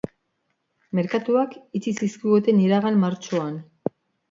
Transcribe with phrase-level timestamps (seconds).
[0.99, 3.63] Merkatuak itxi zizkiguten iragan martxoan.